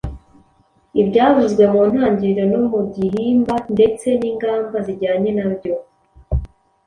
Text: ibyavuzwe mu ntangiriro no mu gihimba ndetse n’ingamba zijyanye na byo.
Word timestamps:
ibyavuzwe 1.01 1.63
mu 1.73 1.81
ntangiriro 1.91 2.43
no 2.53 2.59
mu 2.71 2.79
gihimba 2.95 3.53
ndetse 3.73 4.07
n’ingamba 4.19 4.77
zijyanye 4.85 5.31
na 5.37 5.47
byo. 5.53 5.75